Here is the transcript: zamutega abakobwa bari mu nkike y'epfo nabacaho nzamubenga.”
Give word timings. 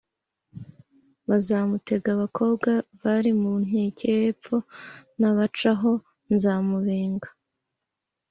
zamutega 1.45 2.07
abakobwa 2.15 2.71
bari 3.01 3.31
mu 3.41 3.53
nkike 3.63 4.07
y'epfo 4.19 4.57
nabacaho 5.19 5.91
nzamubenga.” 6.33 7.29